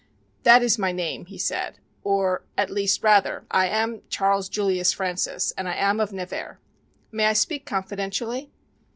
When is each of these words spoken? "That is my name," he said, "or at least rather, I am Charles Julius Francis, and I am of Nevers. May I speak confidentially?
"That 0.41 0.63
is 0.63 0.79
my 0.79 0.91
name," 0.91 1.25
he 1.27 1.37
said, 1.37 1.77
"or 2.03 2.43
at 2.57 2.71
least 2.71 3.03
rather, 3.03 3.45
I 3.51 3.67
am 3.67 4.01
Charles 4.09 4.49
Julius 4.49 4.91
Francis, 4.91 5.53
and 5.55 5.69
I 5.69 5.75
am 5.75 5.99
of 5.99 6.11
Nevers. 6.11 6.57
May 7.11 7.25
I 7.27 7.33
speak 7.33 7.67
confidentially? 7.67 8.51